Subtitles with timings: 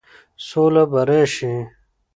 [0.47, 1.55] سوله به راشي،